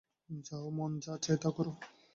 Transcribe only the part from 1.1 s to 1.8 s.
চায় তা কর।